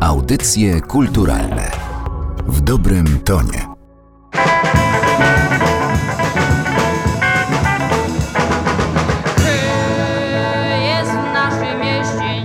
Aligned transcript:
Audycje 0.00 0.80
kulturalne. 0.80 1.70
W 2.46 2.60
dobrym 2.60 3.20
tonie. 3.24 3.66
Jest 10.82 11.12
w 11.12 11.78
mieście 11.80 12.44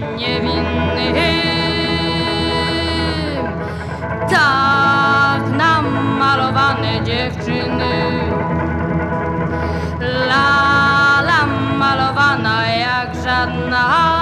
Tak 4.29 5.57
nam 5.57 5.85
malowane 6.19 7.03
dziewczyny 7.03 7.95
malowana 11.77 12.67
jak 12.67 13.15
żadna 13.23 14.15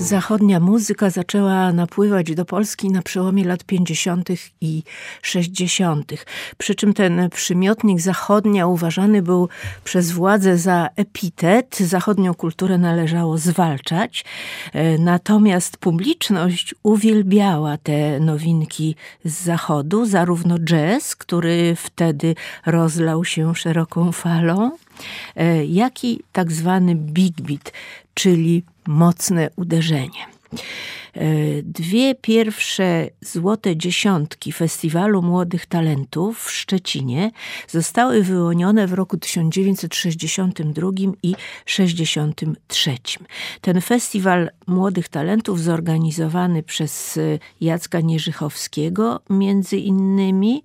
Zachodnia 0.00 0.60
muzyka 0.60 1.10
zaczęła 1.10 1.72
napływać 1.72 2.34
do 2.34 2.44
Polski 2.44 2.88
na 2.90 3.02
przełomie 3.02 3.44
lat 3.44 3.64
50. 3.64 4.28
i 4.60 4.82
60. 5.22 6.12
Przy 6.58 6.74
czym 6.74 6.94
ten 6.94 7.30
przymiotnik 7.30 8.00
zachodnia 8.00 8.66
uważany 8.66 9.22
był 9.22 9.48
przez 9.84 10.12
władze 10.12 10.58
za 10.58 10.88
epitet. 10.96 11.76
Zachodnią 11.76 12.34
kulturę 12.34 12.78
należało 12.78 13.38
zwalczać. 13.38 14.24
E, 14.72 14.98
Natomiast 14.98 15.76
publiczność 15.76 16.74
uwielbiała 16.82 17.76
te 17.76 18.20
nowinki 18.20 18.96
z 19.24 19.42
zachodu, 19.44 20.06
zarówno 20.06 20.58
jazz, 20.58 21.16
który 21.16 21.76
wtedy 21.76 22.34
rozlał 22.66 23.24
się 23.24 23.54
szeroką 23.54 24.12
falą, 24.12 24.70
e, 25.36 25.64
jak 25.64 26.04
i 26.04 26.22
tak 26.32 26.52
zwany 26.52 26.94
big 26.94 27.40
beat, 27.40 27.72
czyli 28.14 28.62
mocne 28.90 29.50
uderzenie. 29.56 30.26
E, 31.16 31.22
Dwie 31.62 32.14
pierwsze 32.14 33.08
złote 33.20 33.76
dziesiątki 33.76 34.52
Festiwalu 34.52 35.22
Młodych 35.22 35.66
Talentów 35.66 36.44
w 36.44 36.50
Szczecinie 36.50 37.30
zostały 37.68 38.22
wyłonione 38.22 38.86
w 38.86 38.92
roku 38.92 39.16
1962 39.16 40.90
i 41.22 41.34
1963. 41.64 42.96
Ten 43.60 43.80
Festiwal 43.80 44.50
Młodych 44.66 45.08
Talentów 45.08 45.60
zorganizowany 45.60 46.62
przez 46.62 47.16
e, 47.16 47.38
Jacka 47.60 48.00
Nierzychowskiego 48.00 49.20
między 49.30 49.76
innymi 49.76 50.62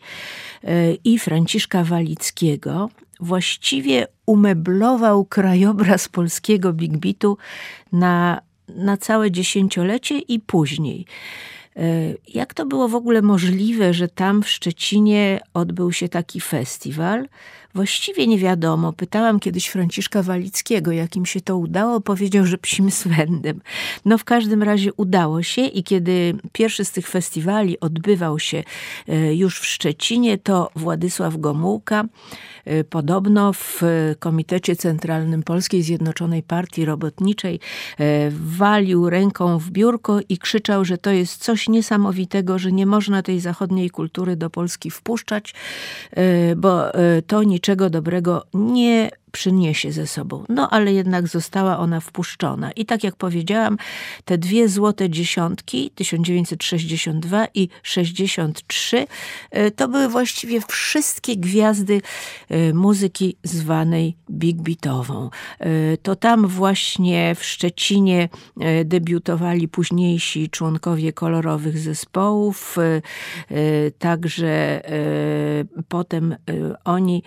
e, 0.64 0.94
i 0.94 1.20
Franciszka 1.20 1.84
Walickiego 1.84 2.90
właściwie 3.20 4.08
umeblował 4.26 5.26
krajobraz 5.26 6.10
polskiego 6.10 6.74
big 6.74 6.98
beatu 6.98 7.38
na, 7.92 8.42
na 8.70 8.98
całe 8.98 9.32
dziesięciolecie 9.32 10.20
i 10.20 10.40
później. 10.40 11.06
E, 11.76 11.82
Jak 12.28 12.54
to 12.54 12.66
było 12.66 12.88
w 12.88 12.96
ogóle 12.96 13.22
możliwe, 13.22 13.94
że 13.94 14.08
tam 14.08 14.44
w 14.44 14.50
Szczecinie 14.50 15.40
odbył 15.54 15.92
się 15.92 16.10
taki 16.10 16.42
festiwal? 16.42 17.28
Właściwie 17.76 18.28
nie 18.28 18.38
wiadomo. 18.38 18.94
Pytałam 18.94 19.40
kiedyś 19.40 19.68
Franciszka 19.68 20.24
Walickiego, 20.24 20.92
jak 20.92 21.16
im 21.16 21.26
się 21.26 21.42
to 21.42 21.58
udało. 21.58 22.02
Powiedział, 22.02 22.46
że 22.46 22.58
psim 22.58 22.92
swędem. 22.92 23.62
No 24.06 24.18
w 24.18 24.24
każdym 24.24 24.64
razie 24.64 24.94
udało 24.94 25.44
się 25.44 25.62
i 25.62 25.84
kiedy 25.84 26.36
pierwszy 26.52 26.86
z 26.86 26.92
tych 26.92 27.08
festiwali 27.08 27.80
odbywał 27.80 28.40
się 28.40 28.64
e, 29.08 29.36
już 29.36 29.60
w 29.60 29.66
Szczecinie, 29.66 30.38
to 30.38 30.70
Władysław 30.76 31.38
Gomułka 31.38 32.06
e, 32.66 32.84
podobno 32.84 33.54
w 33.54 33.82
Komitecie 34.20 34.76
Centralnym 34.76 35.44
Polskiej 35.44 35.82
Zjednoczonej 35.82 36.44
Partii 36.44 36.86
Robotniczej 36.86 37.60
e, 38.00 38.32
walił 38.32 39.10
ręką 39.10 39.60
w 39.60 39.72
biurko 39.72 40.20
i 40.30 40.38
krzyczał, 40.38 40.86
że 40.86 40.98
to 40.98 41.12
jest 41.12 41.44
coś 41.44 41.70
niesamowitego, 41.70 42.60
że 42.60 42.72
nie 42.72 42.86
można 42.86 43.22
tej 43.22 43.40
zachodniej 43.40 43.90
kultury 43.90 44.36
do 44.36 44.50
Polski 44.50 44.92
wpuszczać, 44.92 45.54
bo 46.58 46.84
to 47.28 47.44
niczego 47.66 47.90
dobrego 47.90 48.44
nie 48.54 49.10
przyniesie 49.36 49.92
ze 49.92 50.08
sobą. 50.08 50.44
No 50.50 50.70
ale 50.70 50.94
jednak 50.94 51.28
została 51.28 51.78
ona 51.78 52.00
wpuszczona. 52.00 52.72
I 52.72 52.86
tak 52.86 53.04
jak 53.04 53.16
powiedziałam, 53.16 53.78
te 54.26 54.38
dwie 54.38 54.70
złote 54.70 55.10
dziesiątki, 55.10 55.92
1962 55.96 57.48
i 57.54 57.70
63, 57.84 59.08
e, 59.52 59.72
to 59.72 59.88
były 59.88 60.10
właściwie 60.10 60.62
wszystkie 60.68 61.38
gwiazdy 61.38 62.02
e, 62.50 62.74
muzyki 62.74 63.38
zwanej 63.44 64.16
big 64.32 64.62
beatową. 64.62 65.30
E, 65.60 65.98
To 65.98 66.16
tam 66.16 66.48
właśnie 66.48 67.36
w 67.36 67.44
Szczecinie 67.44 68.30
debiutowali 68.86 69.68
późniejsi 69.68 70.50
członkowie 70.50 71.14
kolorowych 71.14 71.80
zespołów, 71.80 72.78
także 74.00 74.82
potem 75.88 76.36
oni 76.86 77.24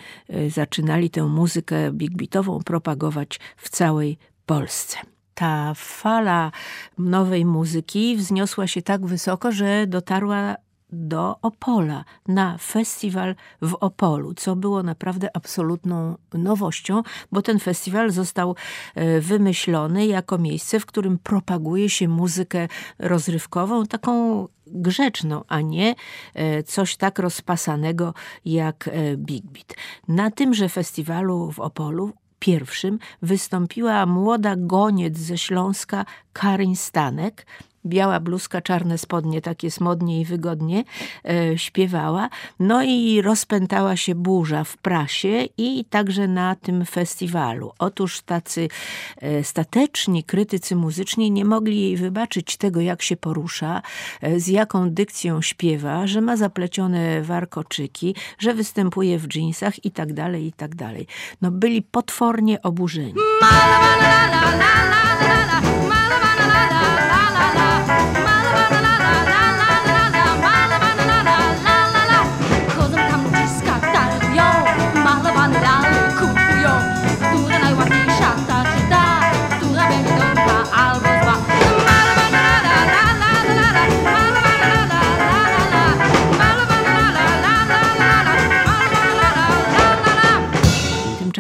zaczynali 0.49 1.11
tę 1.11 1.23
muzykę 1.23 1.93
big 1.99 2.17
beatową 2.17 2.59
propagować 2.65 3.41
w 3.57 3.69
całej 3.69 4.19
Polsce. 4.47 4.99
Ta 5.35 5.73
fala 5.75 6.53
nowej 6.99 7.45
muzyki 7.45 8.17
wzniosła 8.17 8.67
się 8.67 8.83
tak 8.83 9.07
wysoko, 9.07 9.53
że 9.53 9.87
dotarła 9.87 10.57
do 10.93 11.37
Opola, 11.43 12.05
na 12.29 12.59
festiwal 12.59 13.35
w 13.63 13.75
Opolu, 13.75 14.35
co 14.35 14.57
było 14.57 14.83
naprawdę 14.83 15.37
absolutną 15.37 16.17
nowością, 16.35 17.03
bo 17.33 17.43
ten 17.43 17.59
festiwal 17.59 18.11
został 18.11 18.57
e, 18.95 19.21
wymyślony 19.21 20.07
jako 20.07 20.39
miejsce, 20.39 20.81
w 20.81 20.87
którym 20.87 21.19
propaguje 21.19 21.91
się 21.91 22.09
muzykę 22.09 22.69
rozrywkową, 22.99 23.87
taką 23.87 24.47
grzeczną, 24.67 25.43
a 25.49 25.61
nie 25.61 25.95
e, 26.35 26.63
coś 26.63 26.97
tak 26.97 27.19
rozpasanego 27.19 28.15
jak 28.45 28.89
e, 28.93 29.17
Big 29.17 29.45
Beat. 29.45 29.75
Na 30.09 30.31
tymże 30.31 30.69
festiwalu 30.69 31.53
w 31.53 31.61
Opolu 31.61 32.13
pierwszym 32.39 32.99
wystąpiła 33.23 34.07
młoda 34.07 34.55
goniec 34.57 35.19
ze 35.19 35.39
Śląska 35.39 36.05
Karin 36.33 36.77
Stanek, 36.77 37.47
biała 37.87 38.21
bluzka, 38.21 38.61
czarne 38.61 38.99
spodnie, 38.99 39.41
tak 39.41 39.63
jest 39.63 39.81
modnie 39.81 40.21
i 40.21 40.25
wygodnie, 40.25 40.85
e, 41.25 41.59
śpiewała. 41.59 42.29
No 42.61 42.83
i 42.83 43.23
rozpętała 43.23 43.97
się 43.97 44.15
burza 44.15 44.65
w 44.65 44.77
prasie 44.77 45.45
i 45.59 45.85
także 45.85 46.29
na 46.29 46.55
tym 46.55 46.85
festiwalu. 46.85 47.73
Otóż 47.79 48.21
tacy 48.21 48.69
e, 49.17 49.45
stateczni 49.45 50.25
krytycy 50.25 50.77
muzyczni 50.77 51.31
nie 51.31 51.45
mogli 51.45 51.81
jej 51.81 51.97
wybaczyć 51.97 52.57
tego, 52.57 52.81
jak 52.81 53.03
się 53.03 53.17
porusza, 53.17 53.83
e, 54.21 54.41
z 54.41 54.49
jaką 54.49 54.91
dykcją 54.91 55.43
śpiewa, 55.43 56.07
że 56.07 56.21
ma 56.21 56.37
zaplecione 56.37 57.23
warkoczyki, 57.23 58.15
że 58.39 58.55
występuje 58.55 59.19
w 59.19 59.29
dżinsach 59.29 59.85
i 59.85 59.91
tak 59.91 60.13
dalej, 60.13 60.47
i 60.47 60.53
tak 60.53 60.75
dalej. 60.75 61.07
No 61.43 61.51
byli 61.51 61.83
potwornie 61.83 62.63
oburzeni. 62.63 63.15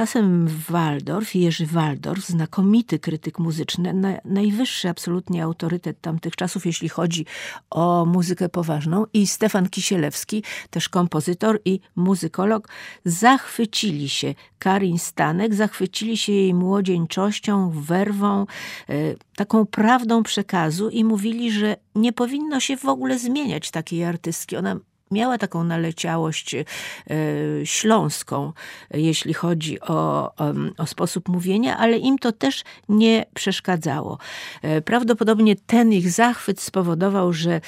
Tymczasem 0.08 0.48
Waldorf, 0.68 1.34
Jerzy 1.34 1.66
Waldorf, 1.66 2.26
znakomity 2.26 2.98
krytyk 2.98 3.38
muzyczny, 3.38 3.94
na, 3.94 4.08
najwyższy 4.24 4.88
absolutnie 4.88 5.44
autorytet 5.44 6.00
tamtych 6.00 6.36
czasów, 6.36 6.66
jeśli 6.66 6.88
chodzi 6.88 7.26
o 7.70 8.04
muzykę 8.04 8.48
poważną, 8.48 9.06
i 9.12 9.26
Stefan 9.26 9.68
Kisielewski, 9.68 10.42
też 10.70 10.88
kompozytor 10.88 11.60
i 11.64 11.80
muzykolog, 11.96 12.68
zachwycili 13.04 14.08
się 14.08 14.34
Karin 14.58 14.98
Stanek, 14.98 15.54
zachwycili 15.54 16.16
się 16.16 16.32
jej 16.32 16.54
młodzieńczością, 16.54 17.70
werwą, 17.70 18.46
e, 18.88 18.94
taką 19.36 19.66
prawdą 19.66 20.22
przekazu 20.22 20.88
i 20.88 21.04
mówili, 21.04 21.52
że 21.52 21.76
nie 21.94 22.12
powinno 22.12 22.60
się 22.60 22.76
w 22.76 22.86
ogóle 22.86 23.18
zmieniać 23.18 23.70
takiej 23.70 24.04
artystki. 24.04 24.56
Ona 24.56 24.76
miała 25.10 25.38
taką 25.38 25.64
naleciałość 25.64 26.54
e, 26.54 26.64
śląską, 27.64 28.52
jeśli 28.90 29.34
chodzi 29.34 29.80
o, 29.80 30.32
o 30.78 30.86
sposób 30.86 31.28
mówienia, 31.28 31.76
ale 31.78 31.98
im 31.98 32.18
to 32.18 32.32
też 32.32 32.64
nie 32.88 33.26
przeszkadzało. 33.34 34.18
E, 34.62 34.80
Prawdopodobnie 34.80 35.56
ten 35.56 35.92
ich 35.92 36.10
zachwyt 36.10 36.60
spowodował, 36.60 37.32
że 37.32 37.60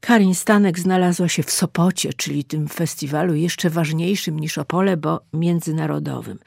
Karin 0.00 0.34
Stanek 0.34 0.78
znalazła 0.78 1.28
się 1.28 1.42
w 1.42 1.50
Sopocie, 1.50 2.12
czyli 2.12 2.44
tym 2.44 2.68
festiwalu 2.68 3.34
jeszcze 3.34 3.70
ważniejszym 3.70 4.40
niż 4.40 4.58
Opole, 4.58 4.96
bo 4.96 5.20
międzynarodowym. 5.32 6.38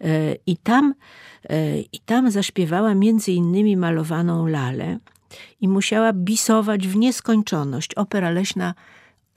E, 0.00 0.34
I 0.46 0.56
tam, 0.56 0.94
i 1.92 2.00
tam 2.00 2.30
zaśpiewała 2.30 2.94
między 2.94 3.32
innymi 3.32 3.76
malowaną 3.76 4.46
lalę 4.46 4.98
i 5.60 5.68
musiała 5.68 6.12
bisować 6.12 6.88
w 6.88 6.96
nieskończoność. 6.96 7.94
Opera 7.94 8.30
leśna 8.30 8.74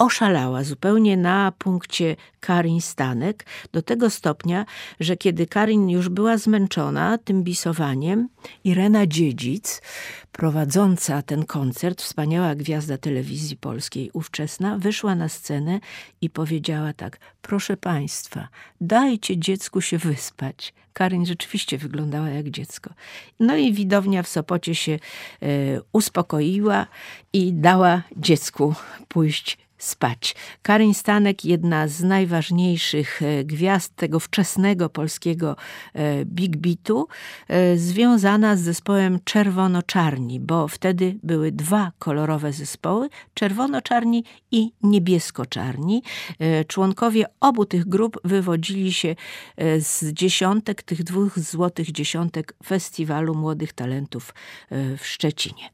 oszalała 0.01 0.63
zupełnie 0.63 1.17
na 1.17 1.51
punkcie 1.57 2.15
Karin 2.39 2.81
Stanek, 2.81 3.45
do 3.71 3.81
tego 3.81 4.09
stopnia, 4.09 4.65
że 4.99 5.17
kiedy 5.17 5.47
Karin 5.47 5.89
już 5.89 6.09
była 6.09 6.37
zmęczona 6.37 7.17
tym 7.17 7.43
bisowaniem, 7.43 8.29
Irena 8.63 9.07
Dziedzic, 9.07 9.81
prowadząca 10.31 11.21
ten 11.21 11.45
koncert, 11.45 12.01
wspaniała 12.01 12.55
gwiazda 12.55 12.97
telewizji 12.97 13.57
polskiej 13.57 14.09
ówczesna, 14.13 14.77
wyszła 14.77 15.15
na 15.15 15.29
scenę 15.29 15.79
i 16.21 16.29
powiedziała 16.29 16.93
tak, 16.93 17.19
proszę 17.41 17.77
państwa, 17.77 18.47
dajcie 18.81 19.37
dziecku 19.37 19.81
się 19.81 19.97
wyspać. 19.97 20.73
Karin 20.93 21.25
rzeczywiście 21.25 21.77
wyglądała 21.77 22.29
jak 22.29 22.49
dziecko. 22.49 22.93
No 23.39 23.57
i 23.57 23.73
widownia 23.73 24.23
w 24.23 24.27
Sopocie 24.27 24.75
się 24.75 24.91
e, 24.91 25.47
uspokoiła 25.91 26.87
i 27.33 27.53
dała 27.53 28.01
dziecku 28.17 28.75
pójść 29.07 29.57
spać. 29.83 30.35
Karin 30.61 30.93
Stanek, 30.93 31.45
jedna 31.45 31.87
z 31.87 32.03
najważniejszych 32.03 33.21
e, 33.21 33.43
gwiazd 33.43 33.95
tego 33.95 34.19
wczesnego 34.19 34.89
polskiego 34.89 35.55
e, 35.93 36.25
big 36.25 36.57
beatu, 36.57 37.07
e, 37.47 37.77
związana 37.77 38.55
z 38.55 38.61
zespołem 38.61 39.19
Czerwono-Czarni, 39.23 40.39
bo 40.39 40.67
wtedy 40.67 41.19
były 41.23 41.51
dwa 41.51 41.91
kolorowe 41.99 42.53
zespoły, 42.53 43.09
Czerwono-Czarni 43.33 44.23
i 44.51 44.71
Niebiesko-Czarni. 44.83 46.03
Członkowie 46.67 47.25
obu 47.39 47.65
tych 47.65 47.87
grup 47.87 48.17
wywodzili 48.23 48.93
się 48.93 49.15
z 49.79 50.13
dziesiątek, 50.13 50.83
tych 50.83 51.03
dwóch 51.03 51.39
złotych 51.39 51.91
dziesiątek 51.91 52.53
Festiwalu 52.65 53.35
Młodych 53.35 53.73
Talentów 53.73 54.33
w 54.71 55.01
Szczecinie. 55.03 55.69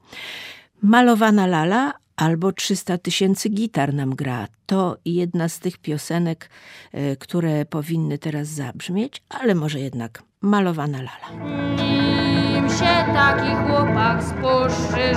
Malowana 0.82 1.48
lala, 1.48 1.94
albo 2.18 2.52
300 2.52 2.98
tysięcy 2.98 3.50
gitar 3.50 3.94
nam 3.94 4.16
gra. 4.16 4.48
To 4.66 4.98
jedna 5.06 5.50
z 5.50 5.60
tych 5.60 5.78
piosenek, 5.78 6.50
e, 6.94 7.16
które 7.16 7.66
powinny 7.66 8.18
teraz 8.18 8.48
zabrzmieć, 8.48 9.24
ale 9.30 9.56
może 9.56 9.80
jednak 9.80 10.24
malowana 10.42 10.98
lala. 10.98 11.46
Nim 11.76 12.70
się 12.70 13.14
taki 13.14 13.56
chłopak 13.56 14.24
spuszczy, 14.24 15.16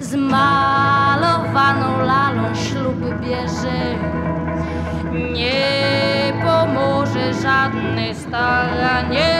z 0.00 0.14
malowaną 0.14 1.98
lalą 2.04 2.54
ślub 2.54 3.20
bierze. 3.20 3.98
Nie 5.32 6.32
pomoże 6.44 7.34
żadne 7.42 8.14
staranie. 8.14 9.39